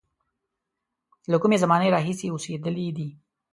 [1.31, 3.07] له کومې زمانې راهیسې اوسېدلی دی.